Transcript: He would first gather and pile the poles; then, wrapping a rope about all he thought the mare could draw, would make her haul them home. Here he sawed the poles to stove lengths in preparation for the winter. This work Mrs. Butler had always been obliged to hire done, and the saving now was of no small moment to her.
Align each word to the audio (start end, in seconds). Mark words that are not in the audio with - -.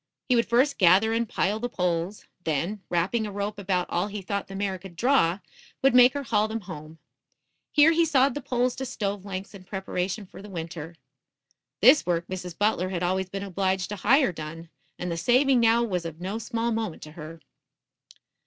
He 0.29 0.35
would 0.35 0.47
first 0.49 0.79
gather 0.79 1.13
and 1.13 1.29
pile 1.29 1.59
the 1.59 1.69
poles; 1.69 2.25
then, 2.43 2.81
wrapping 2.89 3.27
a 3.27 3.31
rope 3.31 3.59
about 3.59 3.87
all 3.91 4.07
he 4.07 4.23
thought 4.23 4.47
the 4.47 4.55
mare 4.55 4.79
could 4.79 4.95
draw, 4.95 5.41
would 5.83 5.93
make 5.93 6.13
her 6.15 6.23
haul 6.23 6.47
them 6.47 6.61
home. 6.61 6.97
Here 7.71 7.91
he 7.91 8.03
sawed 8.03 8.33
the 8.33 8.41
poles 8.41 8.75
to 8.77 8.85
stove 8.87 9.25
lengths 9.25 9.53
in 9.53 9.63
preparation 9.63 10.25
for 10.25 10.41
the 10.41 10.49
winter. 10.49 10.95
This 11.81 12.03
work 12.03 12.25
Mrs. 12.25 12.57
Butler 12.57 12.89
had 12.89 13.03
always 13.03 13.29
been 13.29 13.43
obliged 13.43 13.89
to 13.89 13.95
hire 13.97 14.31
done, 14.31 14.69
and 14.97 15.11
the 15.11 15.17
saving 15.17 15.59
now 15.59 15.83
was 15.83 16.03
of 16.03 16.19
no 16.19 16.39
small 16.39 16.71
moment 16.71 17.03
to 17.03 17.11
her. 17.11 17.39